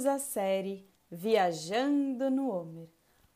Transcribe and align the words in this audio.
Bem-vindos 0.00 0.06
à 0.06 0.18
série 0.18 0.88
Viajando 1.10 2.30
no 2.30 2.48
Homer. 2.48 2.88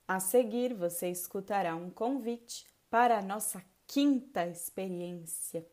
A 0.08 0.18
seguir, 0.18 0.72
você 0.72 1.10
escutará 1.10 1.76
um 1.76 1.90
convite 1.90 2.64
para 2.88 3.18
a 3.18 3.22
nossa 3.22 3.62
quinta 3.86 4.46
experiência. 4.46 5.66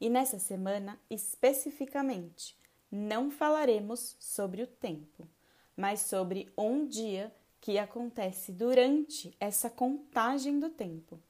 E 0.00 0.10
nessa 0.10 0.40
semana, 0.40 0.98
especificamente, 1.08 2.58
não 2.90 3.30
falaremos 3.30 4.16
sobre 4.18 4.60
o 4.60 4.66
tempo, 4.66 5.28
mas 5.76 6.00
sobre 6.00 6.52
um 6.58 6.84
dia 6.84 7.32
que 7.60 7.78
acontece 7.78 8.50
durante 8.50 9.36
essa 9.38 9.70
contagem 9.70 10.58
do 10.58 10.68
tempo. 10.68 11.20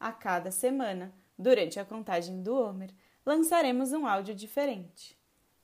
A 0.00 0.12
cada 0.12 0.50
semana, 0.50 1.12
durante 1.38 1.78
a 1.78 1.84
contagem 1.84 2.42
do 2.42 2.56
Homer, 2.56 2.90
lançaremos 3.26 3.92
um 3.92 4.06
áudio 4.06 4.34
diferente. 4.34 5.14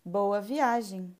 Boa 0.05 0.43
viagem! 0.43 1.17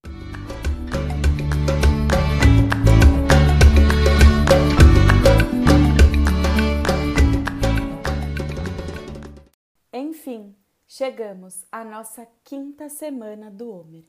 Enfim, 10.11 10.57
chegamos 10.89 11.65
à 11.71 11.85
nossa 11.85 12.27
quinta 12.43 12.89
semana 12.89 13.49
do 13.49 13.71
Homer. 13.71 14.03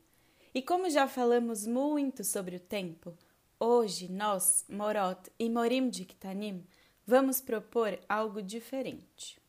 E 0.52 0.60
como 0.60 0.90
já 0.90 1.06
falamos 1.06 1.64
muito 1.64 2.24
sobre 2.24 2.56
o 2.56 2.60
tempo, 2.60 3.16
hoje 3.60 4.10
nós, 4.10 4.64
Morot 4.68 5.30
e 5.38 5.48
Morim 5.48 5.88
de 5.88 6.04
Ktanim, 6.04 6.66
vamos 7.06 7.40
propor 7.40 7.96
algo 8.08 8.42
diferente. 8.42 9.40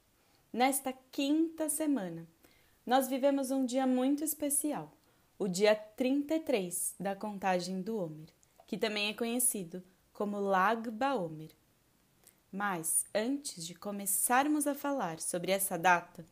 Nesta 0.54 0.94
quinta 1.12 1.70
semana, 1.70 2.28
nós 2.86 3.08
vivemos 3.08 3.50
um 3.50 3.66
dia 3.66 3.88
muito 3.88 4.24
especial 4.24 4.96
o 5.40 5.48
dia 5.48 5.74
33 5.76 6.94
da 7.00 7.16
contagem 7.16 7.82
do 7.82 7.98
Homer, 7.98 8.30
que 8.68 8.78
também 8.78 9.10
é 9.10 9.14
conhecido 9.16 9.84
como 10.14 10.40
Lag 10.40 10.88
Baomer. 10.92 11.50
Mas 12.52 13.08
antes 13.12 13.66
de 13.66 13.74
começarmos 13.74 14.68
a 14.68 14.76
falar 14.76 15.20
sobre 15.20 15.52
essa 15.52 15.76
data, 15.76 16.24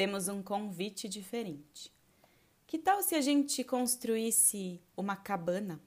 temos 0.00 0.28
um 0.28 0.42
convite 0.42 1.06
diferente. 1.06 1.92
Que 2.66 2.78
tal 2.78 3.02
se 3.02 3.14
a 3.14 3.20
gente 3.20 3.62
construísse 3.62 4.80
uma 4.96 5.14
cabana? 5.14 5.78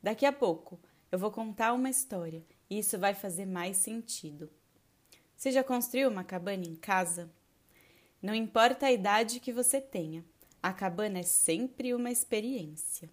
Daqui 0.00 0.24
a 0.24 0.32
pouco 0.32 0.78
eu 1.10 1.18
vou 1.18 1.32
contar 1.32 1.72
uma 1.72 1.90
história 1.90 2.44
e 2.70 2.78
isso 2.78 2.96
vai 3.00 3.12
fazer 3.12 3.44
mais 3.44 3.76
sentido. 3.76 4.48
Você 5.36 5.50
já 5.50 5.64
construiu 5.64 6.10
uma 6.10 6.22
cabana 6.22 6.64
em 6.64 6.76
casa? 6.76 7.28
Não 8.22 8.36
importa 8.36 8.86
a 8.86 8.92
idade 8.92 9.40
que 9.40 9.52
você 9.52 9.80
tenha, 9.80 10.24
a 10.62 10.72
cabana 10.72 11.18
é 11.18 11.24
sempre 11.24 11.92
uma 11.94 12.12
experiência. 12.12 13.10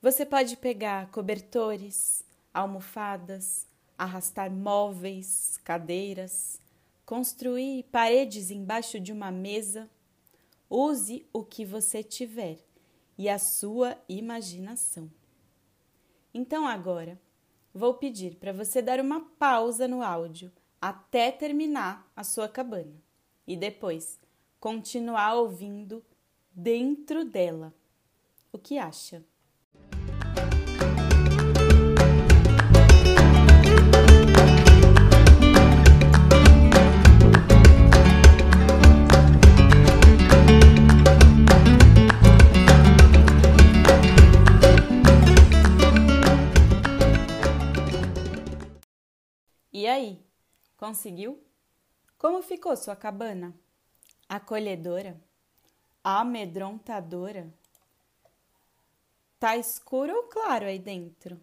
Você 0.00 0.24
pode 0.24 0.56
pegar 0.56 1.10
cobertores, 1.10 2.24
almofadas, 2.54 3.66
arrastar 3.98 4.48
móveis, 4.48 5.58
cadeiras, 5.64 6.60
construir 7.06 7.84
paredes 7.84 8.50
embaixo 8.50 8.98
de 8.98 9.12
uma 9.12 9.30
mesa. 9.30 9.88
Use 10.68 11.24
o 11.32 11.44
que 11.44 11.64
você 11.64 12.02
tiver 12.02 12.58
e 13.16 13.28
a 13.28 13.38
sua 13.38 13.96
imaginação. 14.08 15.08
Então 16.34 16.66
agora 16.66 17.18
vou 17.72 17.94
pedir 17.94 18.34
para 18.34 18.52
você 18.52 18.82
dar 18.82 18.98
uma 19.00 19.20
pausa 19.38 19.86
no 19.86 20.02
áudio 20.02 20.50
até 20.80 21.30
terminar 21.30 22.10
a 22.16 22.24
sua 22.24 22.48
cabana 22.48 23.00
e 23.46 23.56
depois 23.56 24.18
continuar 24.58 25.34
ouvindo 25.34 26.04
dentro 26.50 27.24
dela. 27.24 27.72
O 28.52 28.58
que 28.58 28.78
acha? 28.78 29.24
Conseguiu? 50.86 51.42
Como 52.16 52.40
ficou 52.42 52.76
sua 52.76 52.94
cabana? 52.94 53.52
Acolhedora? 54.28 55.20
amedrontadora? 56.04 57.52
Tá 59.40 59.56
escuro 59.56 60.14
ou 60.14 60.22
claro 60.28 60.66
aí 60.66 60.78
dentro? 60.78 61.40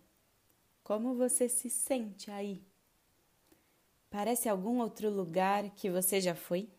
Como 0.82 1.16
você 1.16 1.50
se 1.50 1.70
sente 1.70 2.32
aí? 2.32 2.64
Parece 4.09 4.48
algum 4.48 4.80
outro 4.80 5.09
lugar 5.09 5.70
que 5.72 5.90
você 5.90 6.22
já 6.22 6.34
foi? 6.34 6.70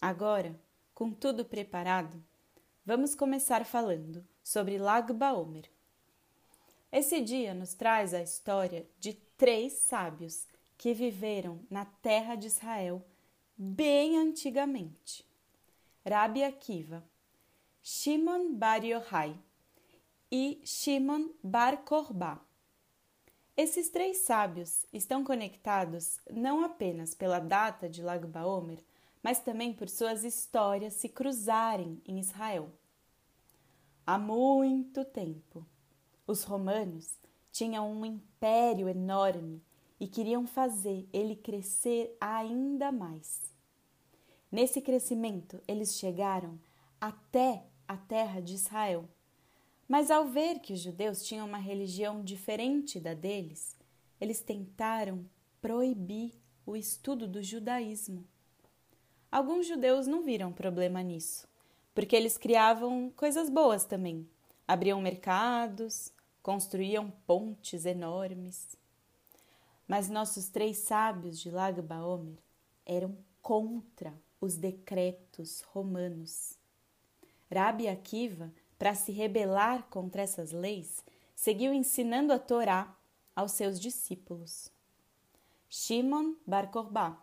Agora, 0.00 0.58
com 0.94 1.12
tudo 1.12 1.44
preparado, 1.44 2.24
vamos 2.86 3.14
começar 3.14 3.66
falando 3.66 4.26
sobre 4.42 4.78
Lag 4.78 5.12
Baomer. 5.12 5.68
Esse 6.90 7.20
dia 7.20 7.52
nos 7.52 7.74
traz 7.74 8.14
a 8.14 8.22
história 8.22 8.86
de 8.98 9.12
três 9.12 9.74
sábios 9.74 10.46
que 10.76 10.92
viveram 10.92 11.60
na 11.70 11.84
terra 11.84 12.34
de 12.34 12.46
Israel 12.46 13.04
bem 13.56 14.18
antigamente. 14.18 15.26
Rabi 16.08 16.44
Akiva, 16.44 17.02
Shimon 17.82 18.54
Bar 18.54 18.84
Yochai 18.84 19.38
e 20.30 20.60
Shimon 20.64 21.30
Bar 21.42 21.78
Korbá. 21.84 22.40
Esses 23.56 23.88
três 23.88 24.18
sábios 24.18 24.84
estão 24.92 25.24
conectados 25.24 26.18
não 26.30 26.62
apenas 26.62 27.14
pela 27.14 27.38
data 27.38 27.88
de 27.88 28.02
Lag 28.02 28.26
Baomer, 28.26 28.84
mas 29.22 29.40
também 29.40 29.72
por 29.72 29.88
suas 29.88 30.24
histórias 30.24 30.94
se 30.94 31.08
cruzarem 31.08 32.00
em 32.04 32.20
Israel. 32.20 32.70
Há 34.06 34.18
muito 34.18 35.04
tempo, 35.04 35.66
os 36.26 36.44
romanos 36.44 37.18
tinham 37.50 37.90
um 37.90 38.04
império 38.04 38.88
enorme 38.88 39.64
e 39.98 40.06
queriam 40.06 40.46
fazer 40.46 41.08
ele 41.12 41.34
crescer 41.34 42.16
ainda 42.20 42.92
mais. 42.92 43.42
Nesse 44.50 44.80
crescimento, 44.80 45.60
eles 45.66 45.98
chegaram 45.98 46.58
até 47.00 47.64
a 47.86 47.96
terra 47.96 48.40
de 48.40 48.54
Israel. 48.54 49.08
Mas 49.88 50.10
ao 50.10 50.26
ver 50.26 50.58
que 50.58 50.72
os 50.72 50.80
judeus 50.80 51.24
tinham 51.24 51.46
uma 51.46 51.58
religião 51.58 52.22
diferente 52.22 52.98
da 52.98 53.14
deles, 53.14 53.76
eles 54.20 54.40
tentaram 54.40 55.24
proibir 55.60 56.32
o 56.64 56.76
estudo 56.76 57.28
do 57.28 57.42
judaísmo. 57.42 58.24
Alguns 59.30 59.66
judeus 59.66 60.06
não 60.06 60.22
viram 60.22 60.52
problema 60.52 61.02
nisso, 61.02 61.46
porque 61.94 62.16
eles 62.16 62.36
criavam 62.36 63.12
coisas 63.14 63.50
boas 63.50 63.84
também. 63.84 64.28
Abriam 64.66 65.00
mercados, 65.00 66.12
construíam 66.42 67.10
pontes 67.26 67.84
enormes. 67.84 68.76
Mas 69.86 70.08
nossos 70.08 70.48
três 70.48 70.78
sábios 70.78 71.38
de 71.38 71.50
Lag 71.50 71.80
Baomer 71.80 72.38
eram 72.84 73.16
contra 73.40 74.12
os 74.40 74.56
decretos 74.56 75.62
romanos. 75.72 76.58
Rabi 77.52 77.88
Akiva, 77.88 78.52
para 78.78 78.94
se 78.94 79.12
rebelar 79.12 79.84
contra 79.88 80.22
essas 80.22 80.52
leis, 80.52 81.04
seguiu 81.34 81.72
ensinando 81.72 82.32
a 82.32 82.38
Torá 82.38 82.96
aos 83.34 83.52
seus 83.52 83.78
discípulos. 83.78 84.70
Shimon 85.68 86.34
Bar 86.46 86.70
Korbá, 86.70 87.20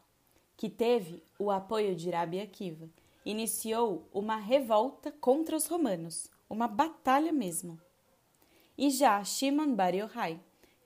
que 0.56 0.69
teve 0.69 1.24
o 1.38 1.51
apoio 1.51 1.95
de 1.95 2.09
Rabi 2.09 2.39
Akiva, 2.39 2.89
iniciou 3.25 4.07
uma 4.13 4.38
revolta 4.38 5.12
contra 5.12 5.56
os 5.56 5.68
romanos, 5.68 6.30
uma 6.50 6.68
batalha 6.68 7.31
mesmo. 7.31 7.80
E 8.77 8.89
já 8.89 9.24
Shimon 9.24 9.75
Bar 9.75 9.94
Yochai, 9.94 10.39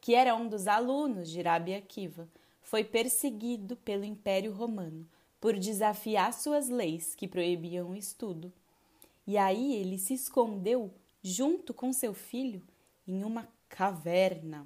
que 0.08 0.16
era 0.16 0.34
um 0.38 0.48
dos 0.48 0.70
alunos 0.70 1.30
de 1.30 1.42
Rabi 1.42 1.76
Akiva, 1.76 2.30
foi 2.62 2.82
perseguido 2.82 3.76
pelo 3.76 4.06
Império 4.06 4.54
Romano 4.54 5.06
por 5.38 5.60
desafiar 5.60 6.32
suas 6.32 6.70
leis 6.70 7.14
que 7.14 7.28
proibiam 7.28 7.90
o 7.90 7.94
estudo. 7.94 8.50
E 9.28 9.38
aí 9.38 9.76
ele 9.76 9.98
se 9.98 10.14
escondeu 10.14 10.94
junto 11.22 11.74
com 11.74 11.92
seu 11.92 12.14
filho 12.14 12.64
em 13.06 13.22
uma 13.22 13.50
caverna. 13.68 14.66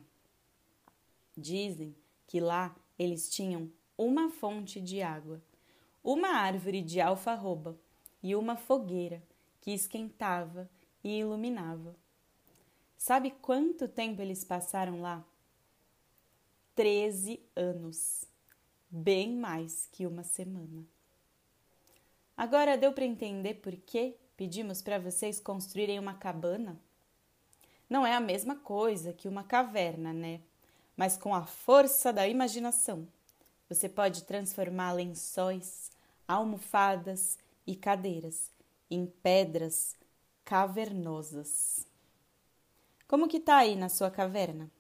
Dizem 1.36 1.96
que 2.28 2.40
lá 2.40 2.76
eles 3.00 3.28
tinham 3.28 3.68
uma 3.98 4.30
fonte 4.30 4.80
de 4.80 5.02
água, 5.02 5.42
uma 6.04 6.36
árvore 6.36 6.84
de 6.84 7.02
alfarroba 7.02 7.76
e 8.22 8.36
uma 8.36 8.56
fogueira 8.56 9.24
que 9.60 9.72
esquentava 9.72 10.70
e 11.04 11.18
iluminava. 11.18 11.96
Sabe 12.96 13.32
quanto 13.42 13.88
tempo 13.88 14.22
eles 14.22 14.46
passaram 14.46 15.02
lá? 15.02 15.26
Treze 16.76 17.40
anos 17.56 18.26
bem 18.90 19.36
mais 19.36 19.88
que 19.92 20.06
uma 20.06 20.24
semana. 20.24 20.86
Agora 22.36 22.78
deu 22.78 22.94
para 22.94 23.06
entender 23.06 23.56
por 23.56 23.76
que 23.76 24.16
pedimos 24.36 24.82
para 24.82 25.00
vocês 25.00 25.40
construírem 25.40 26.00
uma 26.00 26.14
cabana? 26.14 26.80
não 27.92 28.08
é 28.08 28.16
a 28.16 28.22
mesma 28.22 28.56
coisa 28.56 29.12
que 29.12 29.28
uma 29.28 29.44
caverna, 29.44 30.14
né? 30.14 30.40
Mas 30.96 31.18
com 31.18 31.36
a 31.36 31.46
força 31.46 32.14
da 32.14 32.26
imaginação, 32.26 33.06
você 33.68 33.90
pode 33.90 34.24
transformar 34.24 34.94
lençóis, 34.94 35.92
almofadas 36.26 37.38
e 37.68 37.76
cadeiras 37.76 38.50
em 38.90 39.06
pedras 39.06 39.98
cavernosas. 40.46 41.86
Como 43.10 43.28
que 43.28 43.42
tá 43.42 43.58
aí 43.58 43.76
na 43.76 43.90
sua 43.90 44.10
caverna? 44.10 44.72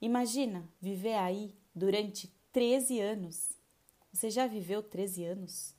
Imagina 0.00 0.68
viver 0.80 1.14
aí 1.14 1.54
durante 1.74 2.32
13 2.52 3.00
anos. 3.00 3.50
Você 4.12 4.30
já 4.30 4.46
viveu 4.46 4.82
13 4.82 5.24
anos? 5.24 5.74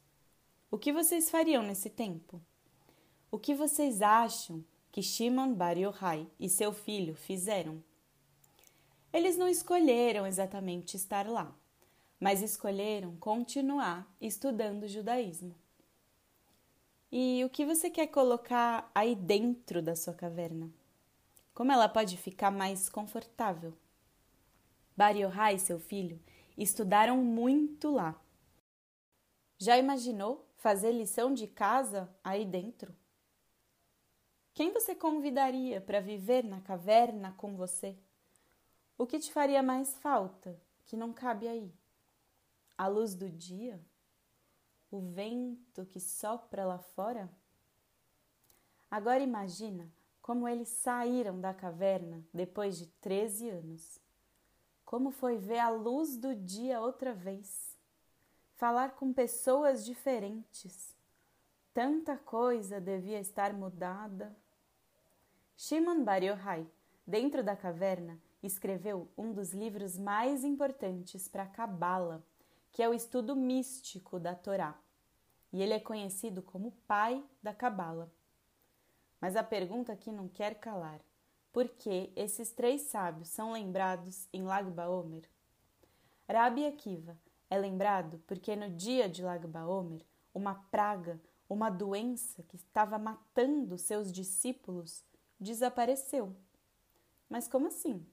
O 0.69 0.77
que 0.77 0.91
vocês 0.91 1.29
fariam 1.29 1.63
nesse 1.63 1.89
tempo? 1.89 2.41
O 3.31 3.39
que 3.39 3.55
vocês 3.55 4.01
acham 4.01 4.63
que 4.91 5.01
Shimon 5.01 5.53
Bar 5.53 5.77
Yochai 5.77 6.27
e 6.39 6.49
seu 6.49 6.73
filho 6.73 7.15
fizeram? 7.15 7.81
Eles 9.13 9.37
não 9.37 9.47
escolheram 9.47 10.27
exatamente 10.27 10.95
estar 10.97 11.27
lá, 11.27 11.55
mas 12.19 12.41
escolheram 12.41 13.15
continuar 13.15 14.05
estudando 14.19 14.87
judaísmo. 14.87 15.55
E 17.11 17.43
o 17.45 17.49
que 17.49 17.65
você 17.65 17.89
quer 17.89 18.07
colocar 18.07 18.91
aí 18.93 19.15
dentro 19.15 19.81
da 19.81 19.95
sua 19.95 20.13
caverna? 20.13 20.69
Como 21.53 21.71
ela 21.71 21.89
pode 21.89 22.17
ficar 22.17 22.51
mais 22.51 22.89
confortável? 22.89 23.73
Bar 24.99 25.15
e 25.15 25.59
seu 25.59 25.79
filho 25.79 26.21
estudaram 26.57 27.15
muito 27.23 27.89
lá. 27.89 28.21
Já 29.57 29.77
imaginou 29.77 30.45
fazer 30.57 30.91
lição 30.91 31.33
de 31.33 31.47
casa 31.47 32.13
aí 32.21 32.43
dentro? 32.43 32.93
Quem 34.53 34.73
você 34.73 34.93
convidaria 34.93 35.79
para 35.79 36.01
viver 36.01 36.43
na 36.43 36.59
caverna 36.59 37.31
com 37.37 37.55
você? 37.55 37.97
O 38.97 39.07
que 39.07 39.19
te 39.19 39.31
faria 39.31 39.63
mais 39.63 39.95
falta 39.99 40.61
que 40.83 40.97
não 40.97 41.13
cabe 41.13 41.47
aí? 41.47 41.73
A 42.77 42.87
luz 42.87 43.15
do 43.15 43.29
dia? 43.29 43.79
O 44.91 44.99
vento 44.99 45.85
que 45.85 46.01
sopra 46.01 46.65
lá 46.65 46.77
fora? 46.77 47.29
Agora 48.91 49.23
imagina 49.23 49.89
como 50.21 50.45
eles 50.45 50.67
saíram 50.67 51.39
da 51.39 51.53
caverna 51.53 52.21
depois 52.33 52.77
de 52.77 52.87
13 52.87 53.47
anos. 53.47 54.08
Como 54.89 55.11
foi 55.11 55.37
ver 55.37 55.59
a 55.59 55.69
luz 55.69 56.17
do 56.17 56.33
dia 56.33 56.81
outra 56.81 57.13
vez? 57.13 57.77
Falar 58.55 58.95
com 58.95 59.13
pessoas 59.13 59.85
diferentes. 59.85 60.95
Tanta 61.71 62.17
coisa 62.17 62.81
devia 62.81 63.19
estar 63.19 63.53
mudada. 63.53 64.35
Shimon 65.55 66.03
Bar 66.03 66.23
Yochai, 66.23 66.65
dentro 67.05 67.43
da 67.43 67.55
caverna, 67.55 68.19
escreveu 68.41 69.07
um 69.15 69.31
dos 69.31 69.53
livros 69.53 69.95
mais 69.95 70.43
importantes 70.43 71.27
para 71.27 71.43
a 71.43 71.47
Cabala, 71.47 72.25
que 72.71 72.81
é 72.81 72.89
o 72.89 72.93
estudo 72.95 73.35
místico 73.35 74.19
da 74.19 74.33
Torá. 74.33 74.75
E 75.53 75.61
ele 75.61 75.73
é 75.75 75.79
conhecido 75.79 76.41
como 76.41 76.71
pai 76.87 77.23
da 77.43 77.53
Cabala. 77.53 78.11
Mas 79.21 79.35
a 79.35 79.43
pergunta 79.43 79.95
que 79.95 80.11
não 80.11 80.27
quer 80.27 80.55
calar: 80.55 80.99
por 81.51 81.67
que 81.67 82.11
esses 82.15 82.51
três 82.51 82.83
sábios 82.83 83.29
são 83.29 83.53
lembrados 83.53 84.27
em 84.31 84.43
Lag 84.43 84.69
Baomer? 84.69 85.27
Rabi 86.27 86.65
Akiva 86.65 87.17
é 87.49 87.57
lembrado 87.57 88.21
porque 88.27 88.55
no 88.55 88.69
dia 88.69 89.09
de 89.09 89.23
Lag 89.23 89.45
Baomer, 89.47 90.05
uma 90.33 90.55
praga, 90.69 91.19
uma 91.49 91.69
doença 91.69 92.43
que 92.43 92.55
estava 92.55 92.99
matando 92.99 93.77
seus 93.77 94.11
discípulos, 94.11 95.03
desapareceu. 95.39 96.35
Mas 97.27 97.47
como 97.47 97.67
assim? 97.67 98.05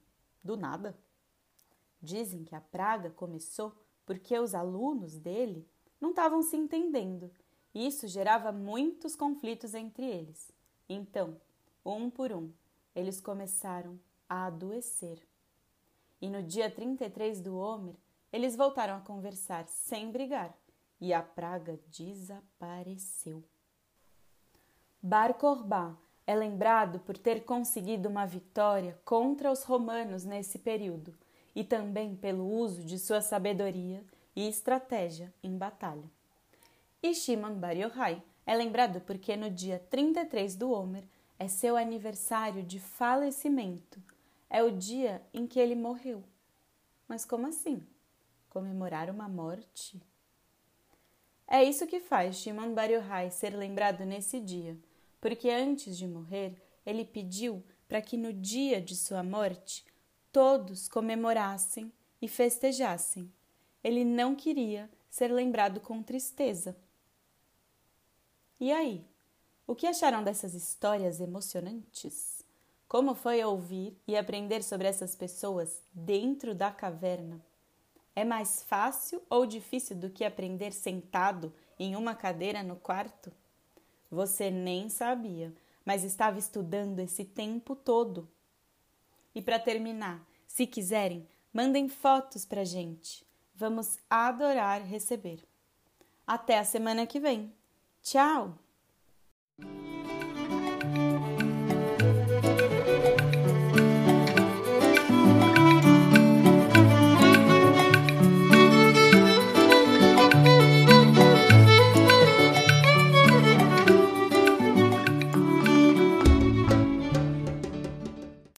Do 0.43 0.57
nada? 0.57 0.97
Dizem 2.01 2.43
que 2.43 2.55
a 2.55 2.61
praga 2.61 3.11
começou 3.11 3.75
porque 4.05 4.37
os 4.39 4.55
alunos 4.55 5.17
dele 5.17 5.67
não 5.99 6.09
estavam 6.09 6.41
se 6.41 6.55
entendendo 6.55 7.31
e 7.73 7.85
isso 7.85 8.07
gerava 8.07 8.51
muitos 8.51 9.15
conflitos 9.15 9.75
entre 9.75 10.05
eles. 10.05 10.51
Então, 10.89 11.39
um 11.85 12.09
por 12.09 12.31
um, 12.31 12.51
eles 12.97 13.21
começaram 13.21 13.99
a 14.27 14.47
adoecer. 14.47 15.19
E 16.19 16.27
no 16.31 16.41
dia 16.41 16.67
33 16.67 17.39
do 17.41 17.55
Homer, 17.55 17.93
eles 18.33 18.55
voltaram 18.55 18.97
a 18.97 19.01
conversar 19.01 19.67
sem 19.67 20.11
brigar 20.11 20.51
e 20.99 21.13
a 21.13 21.21
praga 21.21 21.79
desapareceu. 21.91 23.43
Bar 24.99 25.35
Corbá 25.35 25.95
é 26.25 26.35
lembrado 26.35 26.99
por 27.01 27.15
ter 27.15 27.45
conseguido 27.45 28.09
uma 28.09 28.25
vitória 28.25 28.99
contra 29.05 29.51
os 29.51 29.61
romanos 29.61 30.25
nesse 30.25 30.57
período 30.57 31.15
e 31.55 31.63
também 31.63 32.15
pelo 32.15 32.51
uso 32.51 32.83
de 32.83 32.97
sua 32.97 33.21
sabedoria 33.21 34.03
e 34.35 34.49
estratégia 34.49 35.31
em 35.43 35.55
batalha. 35.55 36.09
E 37.01 37.13
Shimon 37.13 37.53
Bar 37.53 37.75
é 38.43 38.55
lembrado 38.55 39.01
porque 39.01 39.35
no 39.35 39.51
dia 39.51 39.85
33 39.91 40.55
do 40.55 40.71
Homer 40.71 41.03
é 41.39 41.47
seu 41.47 41.77
aniversário 41.77 42.63
de 42.63 42.79
falecimento. 42.79 44.01
É 44.49 44.63
o 44.63 44.71
dia 44.71 45.21
em 45.33 45.45
que 45.45 45.59
ele 45.59 45.75
morreu. 45.75 46.23
Mas 47.07 47.25
como 47.25 47.47
assim? 47.47 47.85
Comemorar 48.49 49.09
uma 49.09 49.27
morte? 49.27 50.01
É 51.47 51.63
isso 51.63 51.87
que 51.87 51.99
faz 51.99 52.37
Shimon 52.37 52.73
Bar 52.73 52.89
Yochai 52.89 53.31
ser 53.31 53.55
lembrado 53.55 54.05
nesse 54.05 54.39
dia, 54.39 54.77
porque 55.21 55.49
antes 55.49 55.97
de 55.97 56.05
morrer, 56.05 56.61
ele 56.85 57.05
pediu 57.05 57.63
para 57.87 58.01
que 58.01 58.17
no 58.17 58.33
dia 58.33 58.81
de 58.81 58.95
sua 58.95 59.23
morte 59.23 59.85
todos 60.31 60.89
comemorassem 60.89 61.91
e 62.21 62.27
festejassem. 62.27 63.31
Ele 63.83 64.03
não 64.03 64.35
queria 64.35 64.89
ser 65.09 65.31
lembrado 65.31 65.79
com 65.79 66.03
tristeza. 66.03 66.75
E 68.59 68.71
aí? 68.71 69.05
O 69.67 69.75
que 69.75 69.85
acharam 69.85 70.23
dessas 70.23 70.53
histórias 70.53 71.19
emocionantes? 71.19 72.41
Como 72.87 73.13
foi 73.13 73.43
ouvir 73.43 73.93
e 74.07 74.15
aprender 74.15 74.63
sobre 74.63 74.87
essas 74.87 75.13
pessoas 75.13 75.83
dentro 75.91 76.55
da 76.55 76.71
caverna? 76.71 77.43
É 78.15 78.23
mais 78.23 78.63
fácil 78.63 79.21
ou 79.29 79.45
difícil 79.45 79.97
do 79.97 80.09
que 80.09 80.23
aprender 80.23 80.71
sentado 80.71 81.53
em 81.77 81.97
uma 81.97 82.15
cadeira 82.15 82.63
no 82.63 82.77
quarto? 82.77 83.29
Você 84.09 84.49
nem 84.49 84.87
sabia, 84.87 85.53
mas 85.83 86.05
estava 86.05 86.39
estudando 86.39 86.99
esse 86.99 87.25
tempo 87.25 87.75
todo. 87.75 88.25
E 89.35 89.41
para 89.41 89.59
terminar, 89.59 90.25
se 90.47 90.65
quiserem, 90.65 91.27
mandem 91.51 91.89
fotos 91.89 92.45
para 92.45 92.63
gente. 92.63 93.27
Vamos 93.53 93.97
adorar 94.09 94.81
receber. 94.81 95.43
Até 96.25 96.57
a 96.57 96.63
semana 96.63 97.05
que 97.05 97.19
vem. 97.19 97.53
Tchau! 98.01 98.57